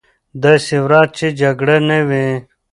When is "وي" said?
2.07-2.27